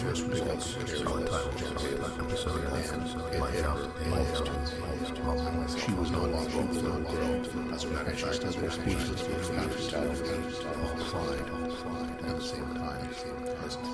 [0.00, 0.14] her
[5.44, 9.22] almost She was no longer little girl, as a matter of fact, as her speechless
[9.26, 9.66] with all
[11.06, 11.40] pride
[12.26, 13.08] at the same time.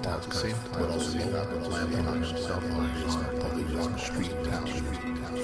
[0.04, 3.98] At the same time, but also the lamp on himself on his public on the
[3.98, 4.66] street down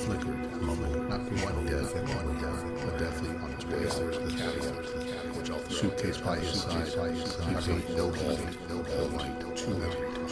[0.09, 5.73] flickered, not one death, one death, but definitely on its way out to the caveat.
[5.73, 6.89] Suitcase by his side,
[7.69, 8.39] ate no ball,
[8.69, 9.09] no ball
[9.55, 10.08] two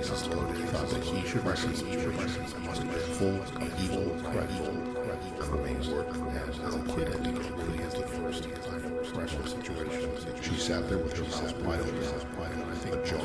[0.00, 1.76] thought that he should receive
[3.18, 3.36] full
[3.78, 4.50] equal credit
[5.40, 8.48] for his work as a kid and the first
[9.12, 10.10] pressure situation.
[10.42, 11.94] She sat there with her mouth wide open,
[12.70, 13.20] I think jaw,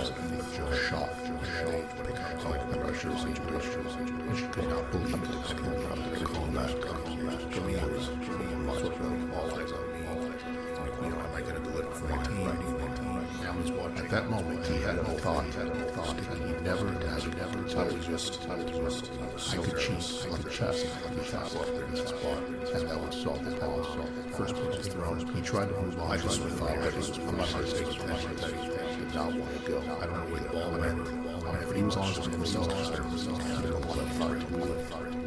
[0.89, 1.25] shocked,
[1.57, 3.85] shocked, like the pressure situation.
[4.35, 5.29] She could not believe it.
[5.49, 6.71] I could not recall that.
[7.51, 9.99] For me, it was sort of all eyes on me.
[11.03, 12.96] You know, am I going to deliver for my team?
[13.97, 17.79] At that moment, he had no thought, had no thought, and he never, had never,
[17.79, 19.11] I was just, I was just,
[19.53, 22.43] I could cheat on the chest, I could chop up there in the spot,
[22.73, 24.31] and that would solve the problem.
[24.31, 25.27] First pitch is thrown.
[25.35, 26.11] He tried to move on.
[26.11, 29.13] I just thought that he was, I'm not going to take attention that he did
[29.13, 29.79] not want to go.
[29.79, 31.07] I don't know where the ball went.
[31.47, 35.26] And if he was honest with himself, he didn't want to fire to move it.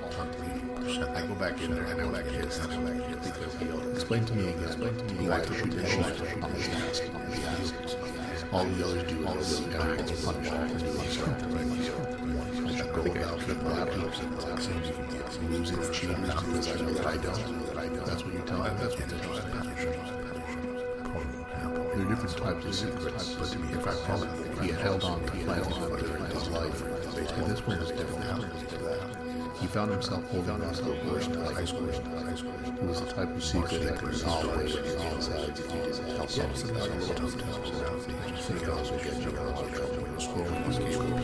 [0.99, 1.87] I go back in there.
[1.87, 2.43] I go back in there.
[2.43, 2.95] I go back
[3.61, 3.91] in there.
[3.93, 4.63] Explain to me again.
[4.65, 7.03] Explain to me why to shoot the shot on the task.
[8.51, 10.83] All the others do all the other animals punish all the others.
[12.61, 14.01] I should go about keep laughing,
[14.35, 14.81] relaxing,
[15.49, 18.05] losing, cheating, not realizing that I don't.
[18.05, 18.69] That's what you tell me.
[18.79, 19.71] That's what you tell me.
[21.93, 25.23] There are different types of secrets, but to me, if I followed, he held on
[25.25, 26.81] to my plan of his life,
[27.37, 29.20] and this one was different.
[29.61, 31.87] He found himself holding on to the worst high school.
[31.87, 36.27] It was the type of secret that could always be inside if you didn't tell
[36.27, 37.05] someone about it.
[38.41, 40.01] Something else would get you in a lot of trouble.
[40.17, 41.21] Scrolling was able to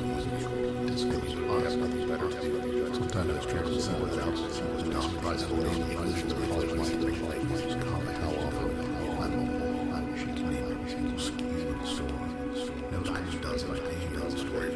[2.93, 4.39] Sometimes it's true to someone else.
[4.39, 7.41] It's not surprising when English is probably like
[7.81, 8.69] comment how often
[9.17, 9.33] I'm
[9.95, 12.29] I'm she can name every single scheme and so on.
[12.91, 14.33] Knows what she does, like he does.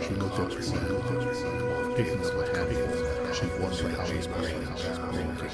[0.08, 3.11] She looked her and picking up a handful.
[3.42, 4.62] She wondered how he's brain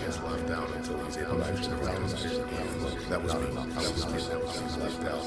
[0.08, 1.44] gets left out until he's able to
[3.07, 3.48] That was me.
[3.48, 4.19] That was me.
[4.28, 5.24] That was left out.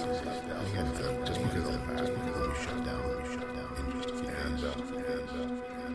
[0.66, 0.88] Again,
[1.24, 4.16] just because of the past, because you shut down, you shut down in just a
[4.16, 4.90] few and, uh.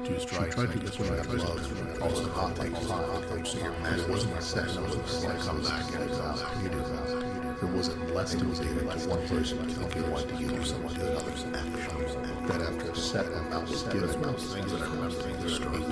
[0.05, 1.65] She tried to get one of the gloves,
[2.01, 3.45] also not take time.
[3.45, 4.33] So your match wasn't.
[4.33, 6.63] It was like come back and come back.
[6.63, 7.34] You do that.
[7.61, 11.17] There wasn't less to do to one person to you wanted to give someone to
[11.17, 11.45] others
[12.47, 15.09] that after a set amount was given, things that I remember
[15.41, 15.83] the strong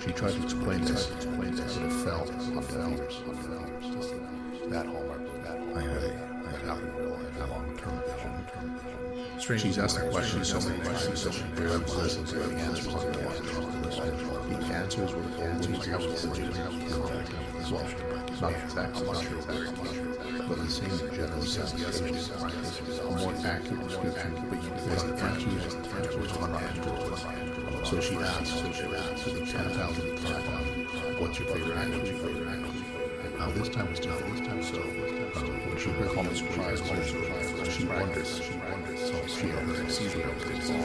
[0.00, 3.20] She tried to explain this, explain this, but it fell on deaf ears.
[4.68, 5.76] That hallmark, that hallmark.
[5.76, 6.10] I had a,
[6.44, 6.68] I had
[7.40, 9.38] a long-term vision.
[9.38, 9.62] Strange.
[9.62, 12.86] She's asked the question so many questions, so she barely listens to the answers.
[12.86, 13.00] The
[14.74, 15.14] answers.
[15.14, 15.22] Were
[17.70, 18.52] always not
[20.48, 25.16] but the same general sense a more accurate description, but you because the
[26.38, 31.20] were not So she asked, so she asked, the 10,000, 10,000.
[31.20, 31.96] what's your favorite actor?
[33.38, 34.36] Now this time was different.
[34.36, 34.82] This time so
[35.40, 38.28] um, Surprise, Common Surprise, she she wonders.
[38.28, 40.76] So she uh, sees what else is all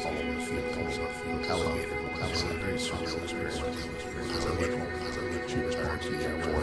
[0.00, 1.12] all over the field, comes up
[1.50, 1.96] alligator.
[2.20, 3.60] Was a very surreal experience.
[3.60, 6.16] As went home, as I went, she returned to the
[6.48, 6.62] war.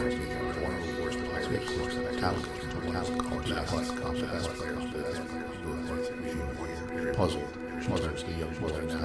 [0.58, 1.46] One of the worst players,
[2.22, 7.14] alligator, alligator, that was the best player, the best player.
[7.14, 7.50] Puzzled.
[7.80, 8.96] She turns to the young boy and the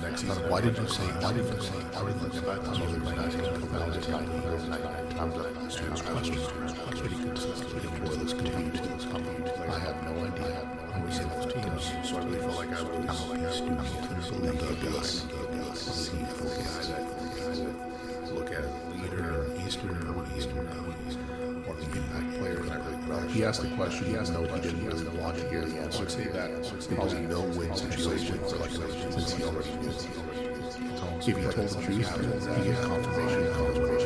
[0.00, 2.56] next time, why did you say, why did you say, why did you say, I
[2.64, 5.48] told you that I was about to tell you that nine times I
[5.80, 9.48] him questions, pretty consistently, the continued this coming.
[9.68, 10.68] I have no idea.
[10.92, 14.20] I was in those teams, so I really felt like I was a student and
[14.20, 18.64] the see the guy look at
[18.94, 20.82] leader, Eastern, Eastern, the
[22.38, 23.32] really relish.
[23.32, 26.08] He asked the question, he asked no, he didn't want to hear the answer.
[26.10, 26.50] Say that
[26.88, 29.92] because a no-win situation for like he already knew.
[31.18, 32.02] If he told the truth, he
[32.64, 34.05] get confirmation, confirmation.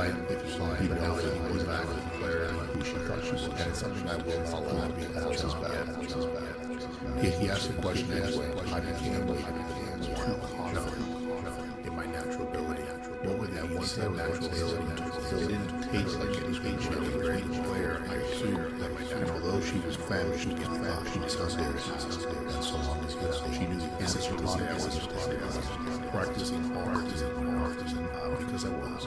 [0.00, 3.48] Was back the who she thought she was.
[3.48, 4.40] And something I will
[4.72, 5.04] not to be
[5.44, 7.34] as bad.
[7.36, 8.10] He asked the question
[8.72, 9.26] I became
[10.00, 12.82] too confident in my natural ability.
[13.28, 13.84] What would that one
[14.16, 14.86] natural ability
[15.32, 18.02] It didn't taste like it was being shown a.
[18.08, 21.88] I assumed natural, although she was famished in flesh, she was upstairs.
[21.88, 23.14] And so long as
[23.54, 29.06] she knew the answer to the I was practicing hard, uh, because I was.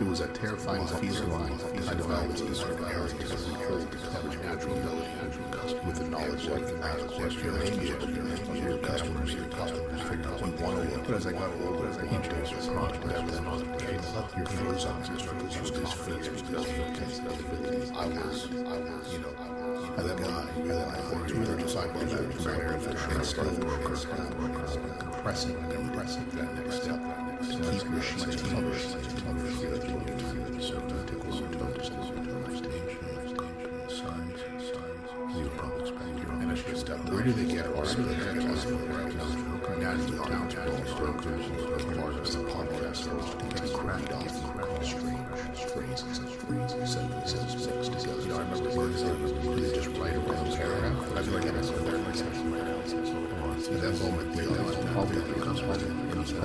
[0.00, 1.58] It was a terrifying feeling.
[1.88, 3.88] I developed a certain area to hold
[4.26, 5.14] my natural ability
[5.86, 10.58] with the knowledge that the knowledge your language, your customers, your customers, figure out what
[10.58, 11.06] to look.
[11.06, 13.00] But as I got older, as I got older, chronic
[13.78, 17.20] death, your frozen because his feet because
[17.92, 19.23] I was, I was, you know,
[19.96, 23.44] as a guy, and then I worked with her disciple that prayer and still
[25.12, 27.00] compressing, compressing that next step
[27.40, 31.23] to keep your sheets covered, to cover, so to
[40.20, 40.24] I.
[40.24, 40.90] I I was
[52.06, 52.34] myself.
[53.64, 54.28] At that moment,
[55.34, 55.62] because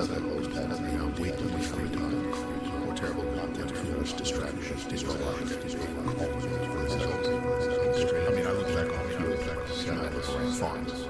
[0.08, 0.22] that.
[0.30, 0.48] Was
[3.00, 3.90] terrible content, I
[8.30, 9.62] mean, I look back on it, I look back on
[10.06, 11.09] it, fine, fine.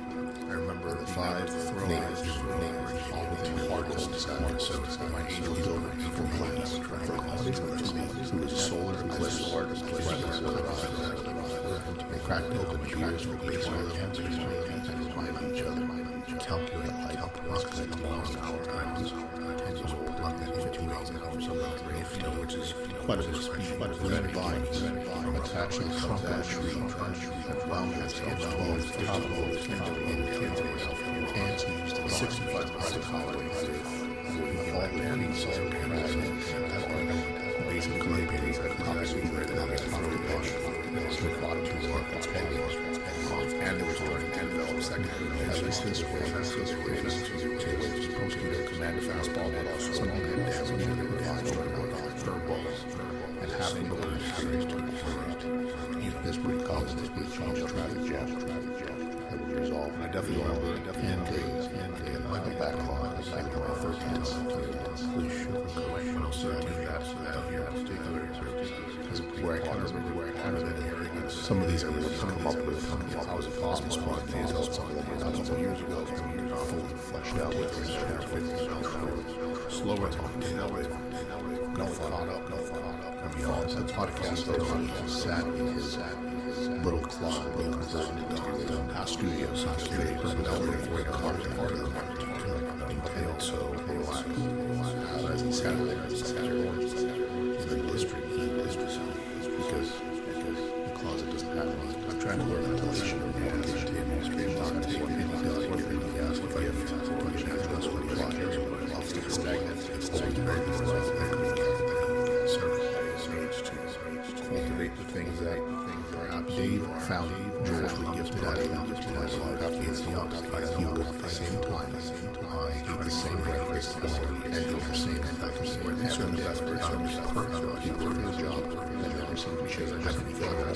[0.91, 1.47] Remember five
[1.87, 2.19] names,
[3.29, 4.59] within hardest desire.
[4.59, 4.73] So
[5.07, 6.25] my angel over evil
[7.77, 9.93] to me, who is solar eclipse artist, They
[12.19, 16.10] cracked open beers for baseball and find each other.
[16.39, 19.11] Calculate light up prospect long hour times.
[19.11, 21.21] Years old, like that, fifteen hours of
[22.39, 22.73] which is
[23.05, 26.71] quite a speed, quite a bit of vines attached to the trunk of a tree
[28.01, 29.61] itself above the top of the
[31.35, 35.51] and used 65 private colonies with all the trees so
[37.69, 40.49] basically paintings that obviously were in the top of the bush
[41.21, 42.80] the bottom to work its head
[43.63, 45.09] and there was one envelope second
[45.49, 46.29] at least this was
[48.33, 51.61] to a command fastball but also some of the damage to the
[53.41, 54.75] and having the word series to
[56.23, 58.97] this would cause this would change traffic jam traffic jam
[59.29, 61.43] that would resolve and definitely remember definitely
[61.81, 64.33] and in my backlog back in my first dance
[65.15, 68.21] we should go when I was 13 that that year in particular
[69.41, 69.67] where I
[70.13, 70.90] where I
[71.31, 73.51] some of these would come up with I was a
[75.57, 77.71] years ago fully fleshed out with
[79.69, 80.67] slower talk know
[81.77, 83.29] no fun up no up I
[83.93, 85.97] podcast sat in his
[86.83, 91.79] little club little converted into a studio so they personality for a car part of
[91.79, 93.57] the so
[93.87, 94.25] relaxed
[95.31, 96.90] as he sat there he sat there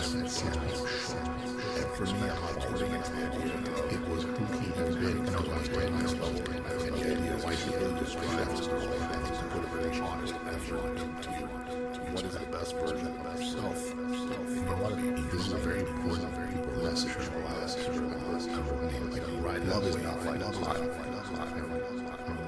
[0.06, 0.22] That
[1.78, 2.30] And for me,
[3.90, 6.46] it was who he had been when I was 10 years old.
[6.46, 8.70] And yet he was really described to
[9.50, 11.30] put a very honest effort to
[12.14, 13.82] what is the best version of himself.
[14.54, 14.94] You what?
[15.32, 17.76] This is a very important, very important message for us.
[19.66, 21.06] Love is not like a pie.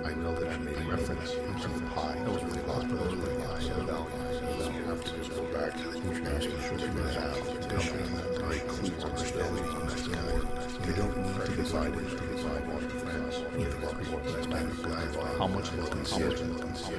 [0.06, 2.20] I know that I made reference to the pie.
[2.24, 3.66] That was really lost, but that was really nice.
[3.68, 9.66] You have to just go back to the international sugar have condition very clear understanding
[9.66, 13.36] of next You don't need to divide it to divide one friends.
[13.58, 16.32] You know, what how much will consider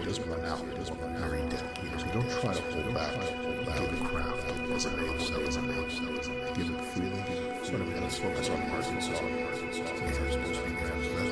[0.04, 1.30] just run out, just run out.
[1.30, 1.64] Very dead.
[1.96, 3.14] So don't try to hold back.
[3.16, 4.38] Give it crowd.
[4.74, 6.54] As a name, so as a name, so as a name.
[6.54, 7.22] Give it freely.
[7.64, 9.18] Sort of to focus on Arkansas.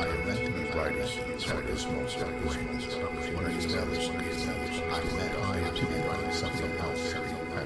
[0.01, 1.07] I am meant to be writing.
[1.39, 2.49] So it is most of the
[3.37, 4.21] When I established I
[5.17, 7.36] meant I am to be writing something else.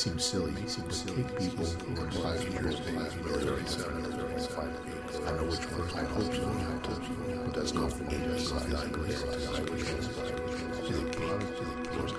[0.00, 4.02] It may seem silly, people who are five years of age, military seven,
[4.48, 5.28] five eight.
[5.28, 6.94] I know which person I hope you have to,
[7.44, 8.72] but that's not for me to decide.
[8.72, 9.10] I agree.
[9.10, 9.36] To the
[10.56, 11.04] king, to the
[11.92, 12.14] course,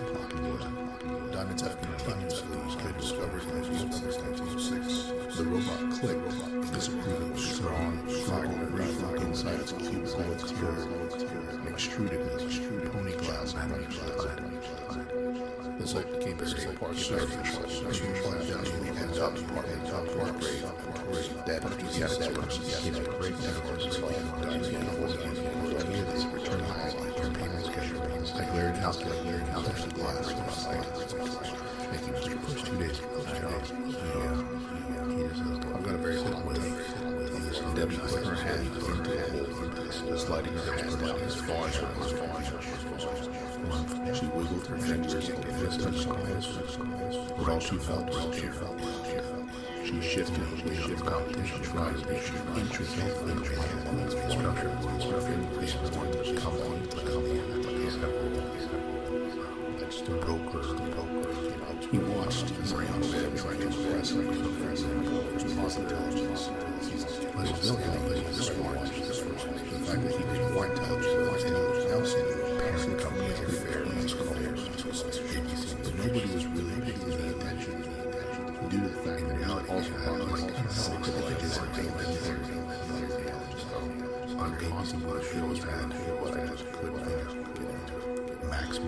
[1.34, 5.38] Diamonds have continuously been discovered in the since 1906.
[5.38, 6.22] The robot Click
[6.78, 7.98] is a proven strong,
[9.26, 10.86] inside its cubicle exterior
[11.50, 12.31] and extruded
[15.94, 16.04] glass.
[16.04, 19.66] The site became a state park service, you point down to the end up part
[19.68, 20.64] of the top park grade
[21.46, 21.62] that
[21.94, 24.00] yes, person gets a great network of
[25.74, 28.32] like here this return high your payments get your payments.
[28.36, 30.32] I glared out, I glared out, there's the glass
[31.92, 32.42] making Mr.
[32.44, 33.26] Push two days ago.
[33.28, 33.52] Yeah,
[35.12, 35.76] yeah.
[35.76, 36.62] I've got a very with
[37.76, 38.86] Debbie put her hand into the
[39.32, 41.76] hole, sliding her hand down as far as
[43.68, 45.28] her she wiggled her fingers
[45.78, 46.48] touched the eyes.
[47.38, 48.80] But all she felt was felt.
[49.86, 53.72] She shifted, she shifted competition, tried to be intricate, intricate
[54.32, 57.52] structure, structure, increase the one that's come on, come on,
[59.80, 61.52] that's the broker, the broker.
[61.92, 66.50] He watched his young man try to impress him with his intelligence.
[67.36, 71.21] But his is this one, the fact that he was more intelligent
[84.82, 86.66] causing what I just.
[88.50, 88.80] Max.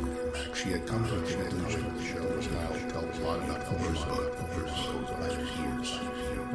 [0.58, 3.62] She had come to the conclusion that the show was now tell a lot about
[3.68, 4.74] Cooper's book, Cooper's
[5.22, 5.90] last years.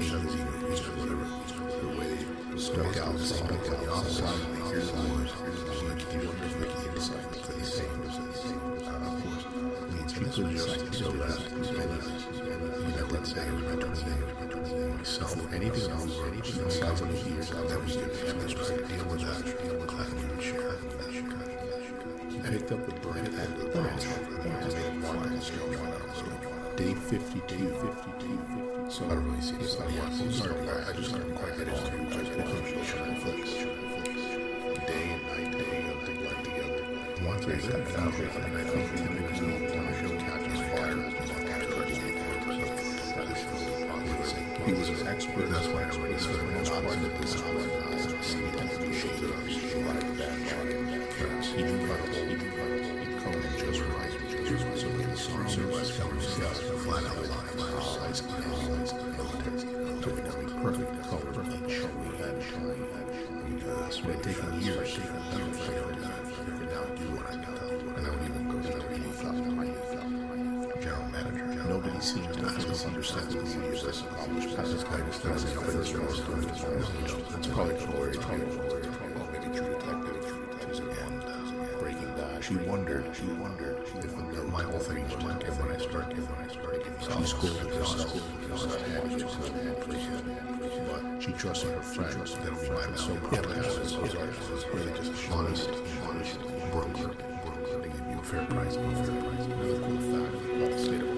[0.03, 1.27] Years, years, whatever.
[1.79, 6.03] The way they stuck out, stuck out, the outside, here's the wars, here's the like,
[6.13, 7.99] you wonder if Mickey inside, because he's saying,
[10.93, 11.39] so that
[12.99, 14.38] that day was meant to
[15.21, 15.53] myself.
[15.53, 18.05] Anything else, anything outside of here that was to
[18.45, 19.43] us, was to deal with that.
[19.87, 20.79] Glad we would share it.
[22.45, 24.05] Picked up the burn and the branch
[26.77, 27.69] Day 52, 52,
[28.09, 28.91] 50.
[28.91, 29.77] So I don't really see this.
[29.79, 31.93] I, yeah, I just couldn't quite get into it.
[31.93, 33.45] I just couldn't show Netflix.
[34.87, 36.83] Day and night, day, everything like together.
[37.27, 38.79] Once I got it I think there
[39.29, 39.79] was no show
[44.69, 44.98] He was
[45.37, 45.51] an.
[45.51, 45.85] That's why
[46.27, 47.21] for the most part that
[53.59, 54.13] just right.
[54.47, 54.79] Just right.
[54.79, 55.49] So when the song
[60.63, 61.83] perfect color each.
[61.83, 62.83] We had shine.
[63.91, 64.99] So it had taken years.
[71.99, 72.35] Go to the reading General manager.
[72.35, 74.57] nobody seems to fully understand the beauty of this accomplishment.
[74.57, 76.51] How this guy just does it for this most of it.
[77.37, 78.83] It's probably Glory, probably Glory,
[79.15, 80.23] well, maybe True Detective,
[81.03, 81.23] and
[81.79, 82.45] Breaking Bad.
[82.45, 86.39] She wondered, she wondered if the, my whole thing was working when I started, when
[86.39, 86.85] I started.
[87.01, 87.09] She
[90.89, 92.27] but she trusted her friend.
[92.27, 92.53] That.
[92.63, 93.15] We might so
[94.19, 95.71] artist was really just honest,
[96.07, 96.39] honest
[96.73, 99.45] broker, to give you a fair price, a fair price.
[99.47, 101.18] Another cool fact about the state of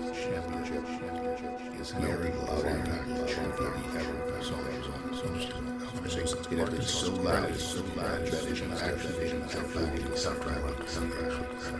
[0.71, 0.83] He he.
[0.87, 1.81] He this.
[1.81, 3.07] Is very loud impact.
[6.83, 9.29] So loud, so loud that it can actually
[9.75, 10.85] back in South Carolina.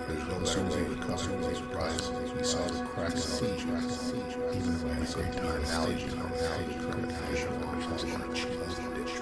[0.08, 2.36] There's no certainty the customer was surprised.
[2.36, 5.64] We saw the crack sea, even if I time
[6.92, 9.14] condition, or cheese ditch.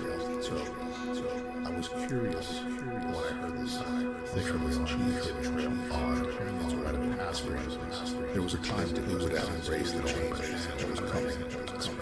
[0.46, 0.56] So,
[1.66, 3.76] I was curious when I heard this.
[4.34, 4.48] Ditch
[4.86, 6.26] trail on
[6.66, 7.02] it's right of
[7.92, 8.19] passage.
[8.34, 11.34] There was a time that he would embrace the change that was coming.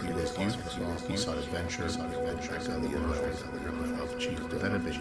[0.06, 4.20] He was youth, he sought adventure, adventure on the end of
[4.60, 4.94] that had been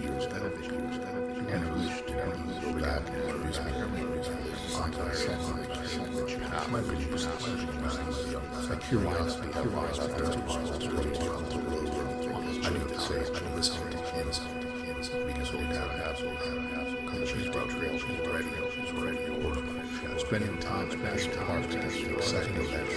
[1.48, 3.72] and it was, he would go back and introduce me
[4.76, 6.70] onto myself.
[6.70, 7.26] My religious
[8.68, 10.14] my curiosity, curiosity,
[12.62, 14.28] I knew to say, I knew listening to him
[15.26, 16.38] because we have an absolute
[17.04, 19.75] because she's been trail, she's ready, she's ready to.
[20.18, 21.62] Spending time, spending time,
[22.20, 22.88] second event,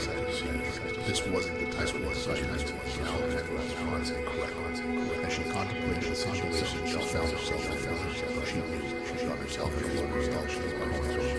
[1.06, 4.56] this wasn't the type of excitement that was response and correct.
[5.24, 9.40] As she contemplated the situation, she found herself, she found herself, she knew, she found
[9.40, 11.30] herself in a world of she was going through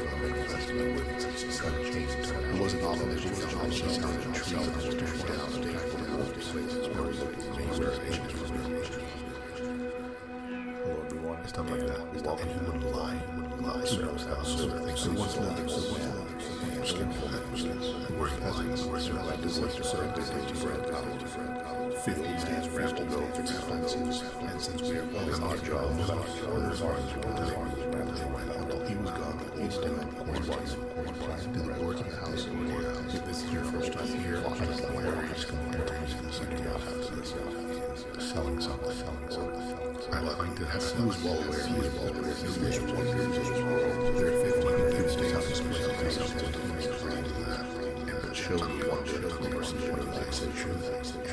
[1.61, 5.77] it wasn't all that she was on, she sounded trees and was turned down, staying
[5.77, 7.13] in the old places where
[7.79, 8.51] where ages
[10.83, 12.01] Hello everyone, stuff like that.
[12.01, 14.97] And he wouldn't lie, he wouldn't lie, so that sort of thing.
[14.97, 19.43] So once more, so once more, skin was the word has it, word so like
[19.43, 21.61] this, like so busy to friend,
[22.05, 22.65] fifty days
[23.51, 26.97] expenses, and since we are in our job, are
[28.17, 32.01] they went out while he was gone, he's still in quarantine, quarantine, to the work
[32.01, 32.47] in the house,
[33.15, 35.79] if this is your first time here, I don't know where he's going to
[36.25, 37.80] this idea of
[38.19, 39.31] selling something, selling something.
[39.31, 40.15] selling something.
[40.15, 44.17] I like to have news ballware, news ballware, news ballware, news ballware.
[44.17, 46.89] There are 15 things to have to present something to make
[47.47, 47.65] that.
[48.09, 50.75] And but show me what show the person what it is they show.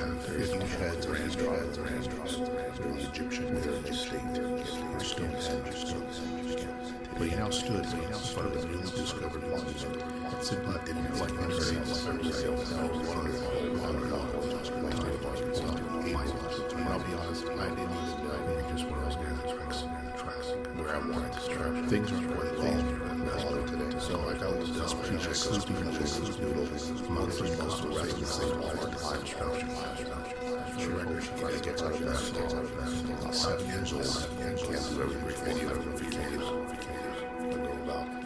[0.02, 2.38] And there is no heads or hands, trials or hands, trials.
[2.78, 4.54] There was Egyptian, there was Egyptian,
[4.94, 6.68] or Stonehenge, Stonehenge.
[7.18, 10.04] But he now stood, but he now started, and he now discovered what was it.
[10.44, 13.42] Simply didn't like, I'm very, I'm very, I'm very, I'm very, I'm very,
[13.82, 14.57] I'm very, I'm very,
[17.18, 21.34] 90s, 90s, 90s, just what I was getting the tracks, the tracks, where I wanted
[21.34, 21.90] to track.
[21.90, 24.00] Things were quite long, desperate today.
[24.00, 25.08] So, like, I was desperate.
[25.08, 29.66] Pre-check, sleeping, check, noodles, monthly, most of the rest of the same hard, high structure,
[29.66, 30.38] high structure.
[30.78, 33.26] She records, she gets gets out of that, gets out of that.
[33.26, 38.17] I'm seven years old, and can't do every great video, every vacation, to go about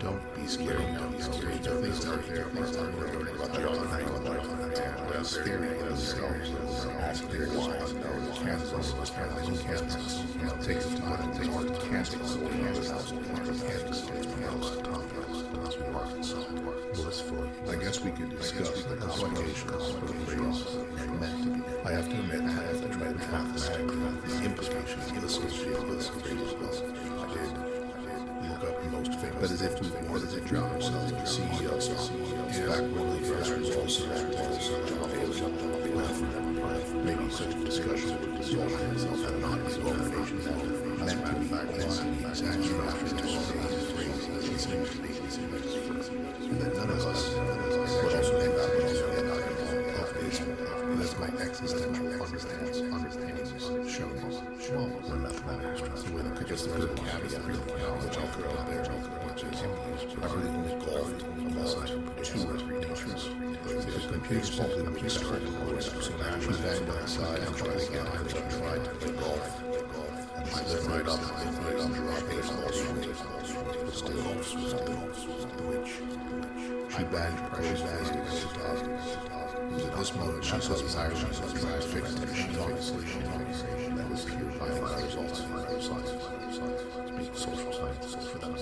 [0.00, 0.78] don't be scared.
[0.78, 1.64] Don't be scared.
[1.64, 2.44] Things out there.
[2.44, 3.12] Things out there.
[3.12, 4.44] Learning about your own life.
[4.50, 6.86] And uh, scary themselves.
[7.00, 7.76] Ask their why.
[8.42, 10.24] Kansas, Kansas, Kansas.
[10.38, 11.32] You know, take some time.
[11.34, 12.16] Take some Kansas.
[12.16, 12.90] Kansas.
[14.40, 14.80] Kansas.
[15.94, 16.44] Arkansas.
[16.94, 17.50] Blissful.
[17.68, 20.64] I guess we could discuss the implications of the phrase
[21.20, 21.60] meant to be.
[21.84, 26.08] I have to admit, I have to try to mathematically the implications associated with this
[26.08, 26.99] phrase.
[29.20, 31.82] But as if to warn as if drown himself in the CEO In
[32.68, 34.70] fact, one of the first results of that was
[37.04, 40.38] Maybe such a discussion would dissolve itself and not be elimination
[41.04, 41.90] meant to be structure to
[42.30, 42.56] say the
[44.58, 45.08] seems to be
[46.50, 48.70] and that none of us would also end up
[50.00, 53.50] of this my existential understandings understandings
[53.90, 54.08] show
[54.60, 57.79] show when mathematics the way that just the caveat
[65.10, 69.12] small the computer started so naturally banged outside and tried again and tried to play
[69.12, 69.62] golf
[70.36, 71.20] and I lived right up
[71.64, 73.18] right up dropping all swings
[73.92, 75.10] still still
[75.66, 75.92] which
[76.94, 79.49] I She badged her clothes fast and went to talk.
[80.00, 83.68] It was moment she the Irish she the eyes fixed and she honestly, she honestly,
[83.92, 85.44] that was cured by my results.
[87.20, 88.56] Speak social science for them.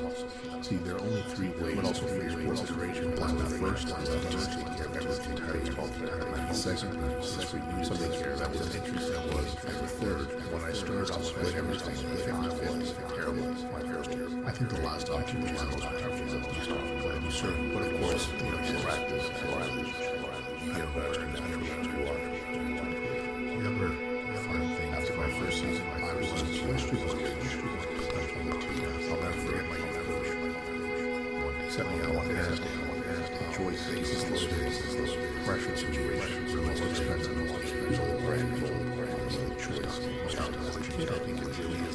[0.64, 3.14] See, there are only three ways, but also for your consideration.
[3.22, 6.26] One, the first is to just take care of everything entirely altogether.
[6.26, 9.54] The second is for you to take care of that was an interest that was.
[9.62, 13.54] And the third, when I started to split everything, it was terrible.
[13.70, 14.26] My first year.
[14.42, 17.54] I think the last option was the most powerful of these but you serve.
[17.72, 20.07] But of course, you know, practice, practice,
[20.64, 22.18] you are.
[23.58, 23.90] The other
[24.46, 27.36] fun thing after my first season, I was history was good.
[27.42, 28.70] History was potentially to
[29.10, 30.30] I'll never forget my coach.
[31.38, 34.46] When he set me out one Thursday, one Thursday, Joyce faces this
[34.94, 35.12] this
[35.46, 36.46] pressure situation.
[36.46, 39.96] The most expensive, the most expensive brand new brand new choice.
[40.28, 41.87] As a kid, I think it really is the first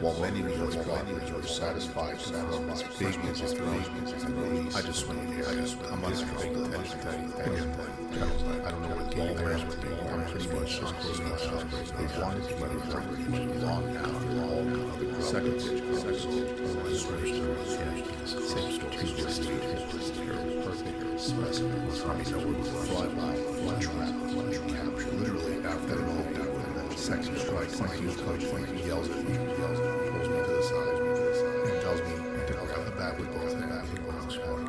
[0.00, 4.76] While many of those bodies were satisfied, satisfied, babies is released.
[4.76, 5.46] I just went in here.
[5.48, 7.80] I just, I'm not paying attention to anything.
[8.66, 9.88] I don't know what the ball ran with me.
[10.12, 11.40] I'm pretty much just closing my eyes.
[11.96, 13.06] They wanted to get it done
[13.64, 14.04] long now.
[14.44, 14.64] All
[15.22, 16.28] second second
[18.26, 18.96] same story.
[19.16, 19.42] Just
[20.60, 21.88] perfect specimen.
[21.88, 23.32] I mean, no one would fly by,
[23.64, 25.12] one trap, one capture.
[25.16, 26.45] Literally, after it all
[27.06, 30.42] sexy strike, thank you, coach, thank you, yells at me, yells at me, pulls me
[30.42, 30.98] to the side,
[31.70, 32.10] and tells me
[32.46, 33.88] to grab the bat with both hands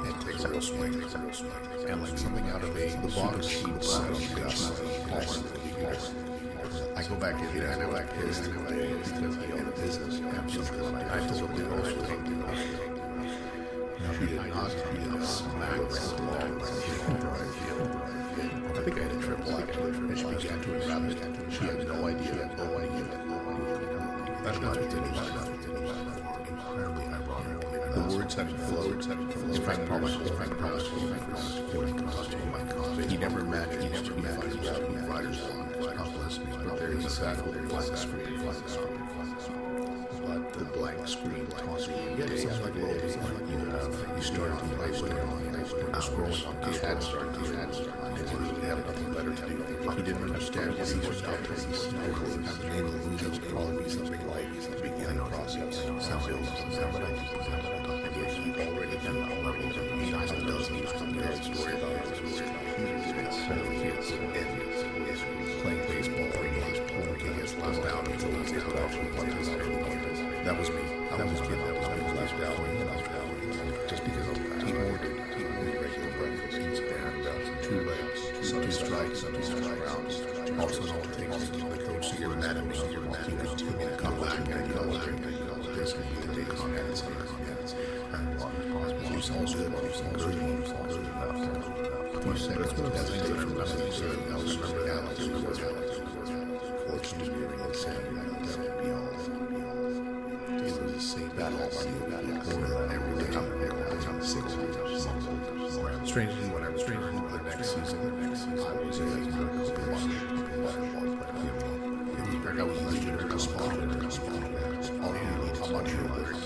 [0.06, 1.52] and takes a real swing, takes a real swing.
[1.90, 4.72] And like something out of a, the bottom sheet set on the dust,
[6.96, 10.22] I go back in there, I go back in there, because I own a business,
[10.38, 11.06] absolutely.
[11.10, 12.38] I told the whole thing.
[14.14, 15.82] She did not, she did not smack
[18.38, 21.18] I think I had a triple actually, and she began to grab it.
[21.52, 23.06] She had no idea, no idea.
[24.44, 25.58] That's not what did ironic.
[27.94, 33.12] The words had flowed, in fact, promise, in fact, promise, in fact, promise, my cause.
[33.12, 37.10] He never imagined, he never imagined that we riders on, not listening, but there he
[37.10, 39.08] sat with a blank screen, blank screen,
[40.26, 42.18] but the blank screen tossing you.
[42.18, 42.78] Yeah, it sounds like a
[44.16, 45.47] you started to play with it,
[45.94, 49.56] hours, you had started, you had started, and you really have nothing better to do.
[49.96, 51.36] He didn't understand what he was doing.
[51.38, 55.84] And the name of the movie would probably be something like the beginning process.
[56.00, 57.48] Sounds ill, sounds like
[57.98, 59.76] and yet he already done a level of
[60.12, 64.34] times a dozen years to tell the story about his kids and
[65.62, 66.28] playing baseball,
[67.08, 69.58] working his last out until he was out.
[70.44, 70.82] That was me.
[71.12, 71.60] That was kid.
[71.60, 72.04] That was me.
[72.18, 72.77] Last out.
[78.72, 79.12] Strike
[79.84, 80.16] rounds.
[80.58, 81.50] Also, all is
[81.84, 82.76] coach to at me.
[82.78, 82.82] He
[83.36, 85.56] could tell me to come back and go and go.
[85.76, 88.54] Basically, the day comments and what
[89.16, 89.70] was all good.
[89.74, 90.36] What was all good.
[90.64, 91.42] What good enough.
[92.24, 95.18] He said, "That's one of the things remember." He said, "I was remember Alex.
[95.28, 95.90] Was Alex?
[96.88, 98.16] Fortune to be insane.
[98.16, 99.12] That would be all."
[100.58, 101.68] It was the same battle.
[102.96, 103.36] Every day,
[104.88, 109.00] every six Strangely, when I was for the next season, the next season, I was
[109.00, 109.06] a
[112.58, 114.42] I was legit a small, a small.
[115.04, 116.40] All you need, I'm not sure where it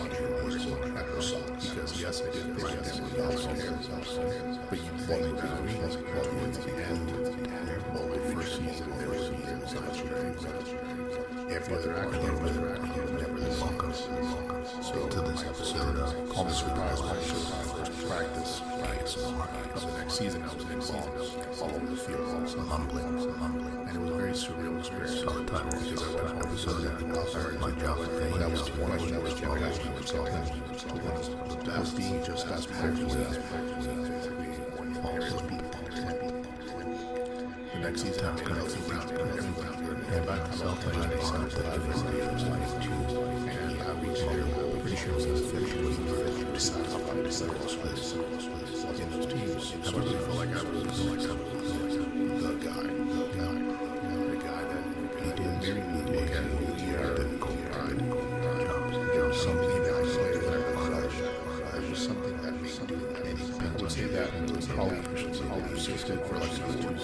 [0.44, 2.65] was at her song because yes, I did was
[3.89, 7.08] upstairs, but you play the a towards the end.
[7.94, 9.30] Well, my first season, there was
[11.52, 12.81] every other action, every other action,
[20.21, 20.43] season.
[20.43, 23.05] I was involved all over the field, also humbling,
[23.39, 25.23] humbling, and it was a very surreal experience.
[25.23, 27.01] All the time, because I went home so that
[27.60, 27.97] my job
[28.38, 30.29] that was the one that was asking himself
[31.65, 33.38] that was being just as powerful as
[37.71, 40.05] the next season, I made out around everyone.
[40.12, 42.03] And by myself, I had a son that I was
[42.45, 42.93] like two.
[42.93, 45.97] And I reached there, I'm pretty sure it was a fifth week.
[46.38, 51.19] I decided I decided to In those teams, I really felt like I was like
[51.19, 53.56] I was the guy, the guy,
[54.27, 54.84] the guy that
[55.23, 55.32] he
[55.65, 56.84] did very look at it with the
[57.15, 57.99] difficult pride.
[59.13, 62.95] There was something that I played that I thought there was something that made do
[63.15, 67.01] any penalty say that was colleague, colleague assistant for like two seasons.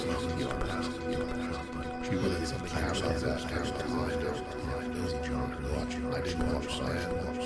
[2.04, 4.36] She was something I have that that kind of behind her.
[6.14, 7.37] I didn't understand,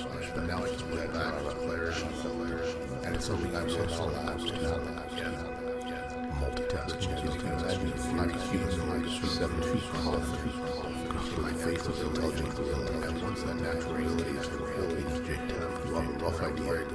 [3.21, 3.69] it's something I've
[6.41, 7.23] multitasking.
[7.23, 10.55] You can imagine if I'm a human, I'm just seven two confident.
[11.38, 14.97] My faith is intelligent, and once that natural ability is fulfilled,
[15.93, 16.89] have a rough idea of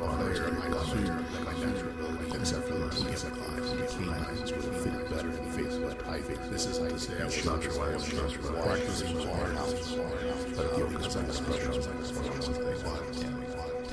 [0.68, 1.14] got here,
[1.46, 2.90] my natural ability, except for the
[3.22, 5.82] of lives, the canines would fit better in the face of
[6.22, 6.42] face.
[6.50, 8.02] This is how to say I was not sure why I was
[10.86, 11.80] understand the special,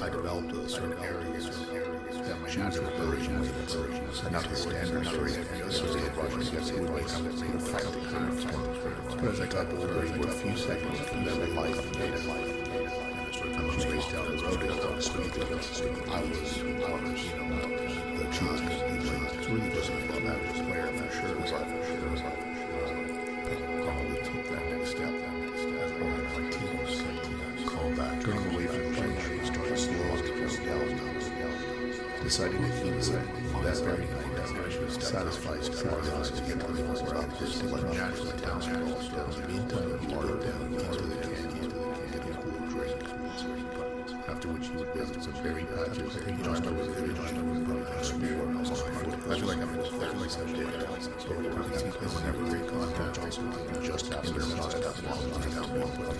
[0.03, 6.17] I developed a certain areas that my natural ability was not the standard straight associated
[6.17, 10.05] with yes, it would make up a fight the of But as I got older,
[10.05, 12.51] for a few seconds, and then my life made it life.
[13.55, 15.41] I was raised down the road and I was speaking.
[15.41, 17.63] I was, I was, you know,
[18.19, 18.27] the
[18.59, 18.75] be
[19.39, 21.82] It's really just about that player for sure.
[32.33, 32.97] Deciding to keep
[33.61, 34.33] that very night
[34.89, 38.57] satisfies curiosity to get to the where I'm just like naturally down
[39.53, 41.69] meantime he ordered down into the canyon
[42.09, 42.97] getting a cool drink
[44.25, 48.49] after which he would visit some berry patches and just over the village and explore
[48.49, 50.73] I feel like I'm just there like some day
[51.21, 51.37] so
[52.17, 53.21] whenever we contact
[53.85, 56.17] just after the last long down one or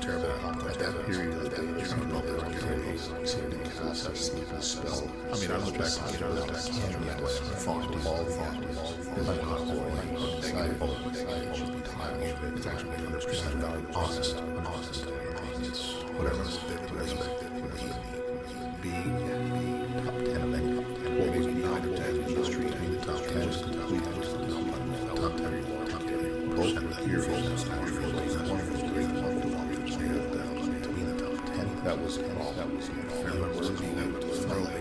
[0.00, 1.62] terrible at that period of the day,
[1.94, 3.38] going to know that your days, so
[3.78, 5.10] cast a sleeping spell.
[5.32, 8.24] I mean, I look back on it, I look back on it, fond of all
[8.24, 12.20] fond of I'm not always excitable, it should be time.
[12.56, 15.04] It's actually understand value, honest, honest.
[16.16, 19.29] Whatever the respect would be,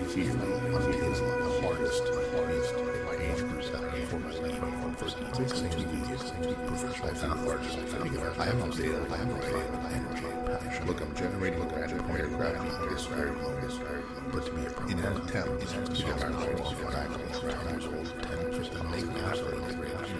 [0.09, 2.73] thoroughly feel feels like the hardest, hardest
[3.05, 7.09] my age group that before my life from first six to professional.
[7.09, 7.77] I found hardest.
[7.77, 9.05] I have no data.
[9.09, 9.57] I have no data.
[9.85, 10.87] I have no passion.
[10.87, 12.91] Look, I'm generating a random aircraft.
[12.91, 13.57] It's very low.
[13.63, 14.23] It's very low.
[14.31, 17.11] But to be a in an attempt to get my life off what I'm
[17.67, 19.39] times old, ten percent make me happy.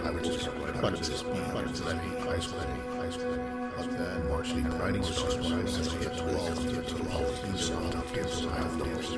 [0.04, 0.46] I would just
[0.80, 2.60] punch the speed, punch the high school,
[2.96, 3.59] high school.
[3.76, 6.94] But then marching and writing was just when I was at 12, to get to
[6.94, 9.08] 12, and so on, kids, I have those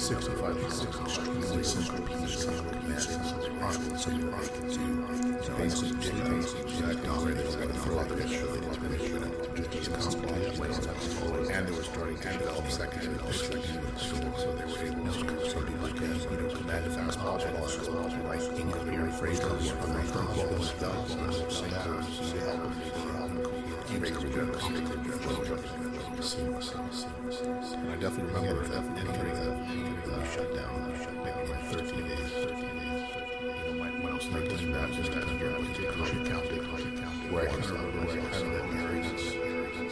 [0.00, 3.06] 65 years extremely simple pieces of commands,
[3.62, 4.52] articles, so you're right,
[5.42, 8.48] to basic dictates, exactly ready to throw out the issue,
[9.70, 10.64] just as competition,
[11.52, 13.50] and they were starting to develop second and pictures,
[13.98, 14.14] so
[14.52, 15.12] they were able to
[15.50, 17.80] sort of like, you know, command a fastball, and also
[18.28, 21.06] like incoherent phrases, from what was done,
[21.50, 23.03] singers, to help
[23.94, 24.10] and
[27.90, 29.38] I definitely remember that entering
[30.04, 30.74] the shutdown,
[31.22, 32.32] maybe 13 days.
[33.78, 36.58] When I was 13, that just had a year with Country County,
[37.30, 39.24] where I can remember where I had that experience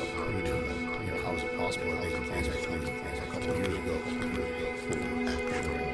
[0.03, 0.55] of to,
[1.05, 3.95] you know, how is it possible that they could actually a couple of years ago,
[4.83, 5.07] actually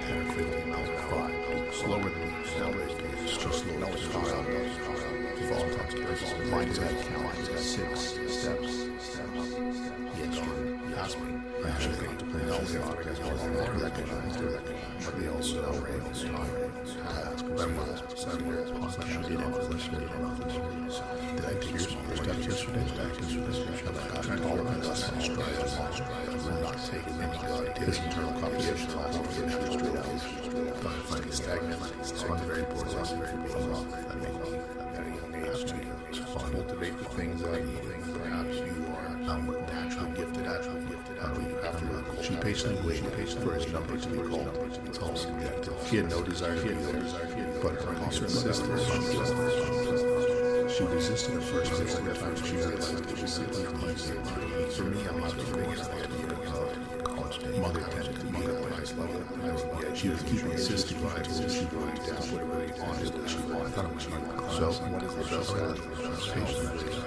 [0.01, 1.29] 10 or 15 miles an hour,
[1.73, 2.95] slower than nowadays,
[3.25, 3.77] it's just slow.
[3.79, 4.68] No, fall
[6.19, 8.89] touch mindset count six steps.
[8.99, 9.59] Steps
[10.91, 11.17] yes
[11.65, 14.41] I actually got to play all the podcast was not recognized
[15.05, 17.45] but they also rails task.
[17.47, 19.95] Grandma's seven years podcast did inquisition
[21.37, 22.85] did I take your first steps yesterday?
[22.97, 23.79] Back yesterday?
[24.09, 27.99] I all my lessons stride as long stride I will not take any god this
[27.99, 31.21] internal all over the next straight out but if I
[32.03, 33.39] so I'm very so I'm very
[34.17, 34.39] mean
[35.67, 35.98] to
[36.51, 37.63] cultivate the things that
[38.15, 40.47] perhaps you are um, naturally gifted.
[41.21, 44.81] Um, you have to, she patiently waited for his number to be called.
[44.87, 45.75] It's all subjective.
[45.89, 47.03] He had no desire to be there,
[47.63, 48.59] but her insistence,
[50.75, 54.15] she resisted at first, but every time she realized that she simply easy.
[54.77, 56.19] For me, I'm not the biggest idea
[57.59, 58.18] mother tended to be the highest
[58.99, 59.23] level.
[59.83, 63.75] Yet she was keeping insisting until she broke down whatever they wanted that she wanted.
[64.53, 65.79] So, what is the best out
[66.35, 66.99] patiently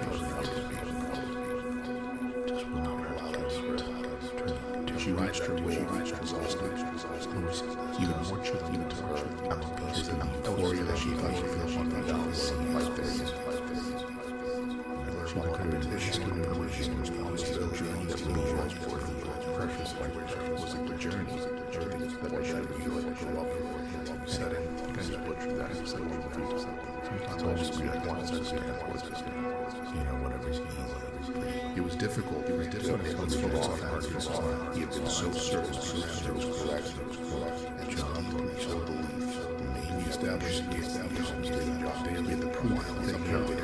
[5.02, 6.62] she reached her way, exhausted.
[6.62, 7.62] It was
[8.00, 9.18] even more chilling to her
[9.58, 12.30] because of the euphoria that she felt she felt on the down
[12.72, 13.10] right there.
[15.26, 19.01] She looked at her and she was permission response to the journey that we transported
[19.66, 23.48] pressure situation was like the journey, the journey that I should be like grow up
[23.48, 24.28] with.
[24.28, 28.06] Set in, and butcher that is like one of the Sometimes I just be like,
[28.06, 31.76] one understand what's just, you know, whatever's easy.
[31.76, 32.48] It was difficult.
[32.48, 33.06] It was difficult.
[33.06, 34.04] It was full of hard
[34.74, 36.88] He had been so certain that was correct.
[37.78, 39.10] And just deeply so believed.
[39.74, 41.32] Maybe established the established
[42.04, 43.61] daily the proof that he had the area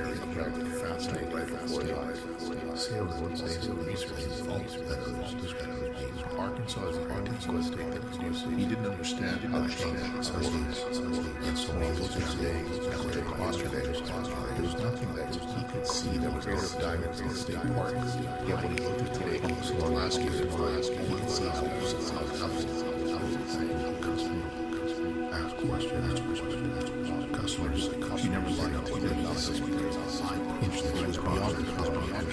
[0.98, 2.18] of fascinating by before his eyes.
[2.80, 5.12] Sales would say so research is false better
[6.38, 10.84] Arkansas is an Arkansas state that produced He didn't understand how change orders
[11.42, 13.20] and so on was his day after.
[13.68, 13.92] There
[14.62, 17.94] was nothing that he could see that was made of diamonds in the state park.
[18.46, 21.64] Yet when he looked at today, he was Alaska and Alaska, he could see how
[21.64, 22.38] it was nothing.
[25.32, 26.97] Ask questions,
[27.48, 28.20] customers.
[28.20, 29.56] She never liked to hear nothing.
[29.56, 29.96] It
[31.06, 32.32] was beyond it was beyond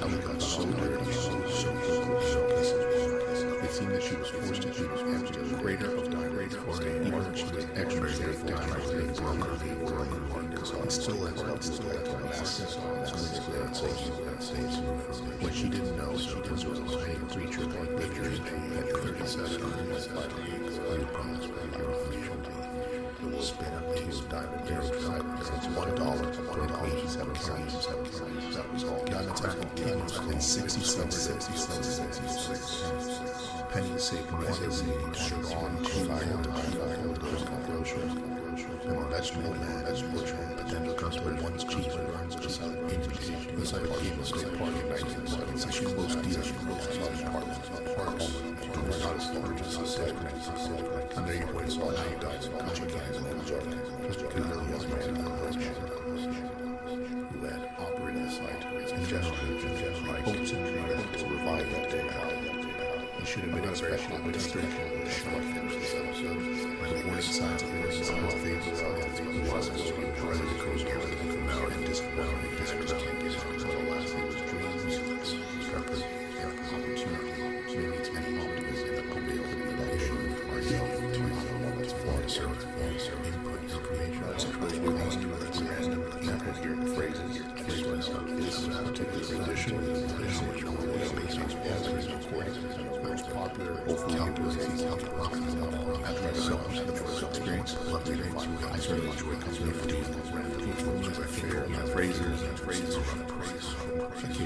[0.00, 1.70] how it got so dirty, so so
[2.20, 2.54] so
[3.74, 7.44] seemed that she was forced to choose the greater of greater for a even she
[7.50, 8.06] was extra
[9.58, 10.22] being broker
[10.80, 12.76] and still ends up still at the masses
[15.40, 18.38] what she didn't know she was a lying creature like Victory
[18.78, 21.43] at 37 I promise your spin up to
[24.34, 24.90] diamond arrow
[25.54, 27.86] it's one dollar and eighty-seven cents.
[27.86, 29.04] That was all.
[29.04, 30.40] Diamond time continues in
[30.80, 32.30] cents.
[33.70, 34.48] penny sake money
[35.54, 38.14] on to fire time those groceries.
[38.84, 41.94] And a vegetable man, that's butcher, potential customer, one's cheese
[42.36, 43.54] to sell invitation.
[43.56, 45.58] Like a people state park in 1970.
[45.58, 48.53] Such a close deal, close apartments,
[49.02, 50.14] parks, not as large as the city.
[51.16, 53.50] And there you wait, so now you die, so cut your cans and was
[57.32, 59.04] who had operated the site in
[60.24, 62.06] hopes and dreams to revive that day.
[63.18, 64.70] You should have been expecting with description
[65.04, 66.38] before I finish this episode.
[66.80, 69.94] By the warning signs of warnings of what favors are that it was supposed to
[69.94, 70.64] present the
[71.52, 72.34] out and disavow